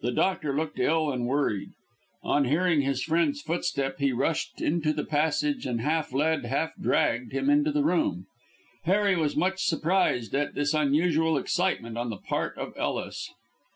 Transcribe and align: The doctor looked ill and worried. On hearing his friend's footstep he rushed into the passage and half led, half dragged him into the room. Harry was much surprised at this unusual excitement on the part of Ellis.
The 0.00 0.10
doctor 0.10 0.56
looked 0.56 0.80
ill 0.80 1.12
and 1.12 1.24
worried. 1.24 1.70
On 2.24 2.46
hearing 2.46 2.80
his 2.80 3.00
friend's 3.04 3.40
footstep 3.40 4.00
he 4.00 4.10
rushed 4.10 4.60
into 4.60 4.92
the 4.92 5.04
passage 5.04 5.66
and 5.66 5.80
half 5.82 6.12
led, 6.12 6.44
half 6.46 6.72
dragged 6.74 7.30
him 7.30 7.48
into 7.48 7.70
the 7.70 7.84
room. 7.84 8.26
Harry 8.86 9.14
was 9.14 9.36
much 9.36 9.62
surprised 9.62 10.34
at 10.34 10.56
this 10.56 10.74
unusual 10.74 11.38
excitement 11.38 11.96
on 11.96 12.10
the 12.10 12.16
part 12.16 12.58
of 12.58 12.74
Ellis. 12.76 13.30